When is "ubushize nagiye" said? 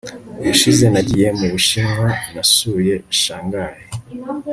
0.39-1.27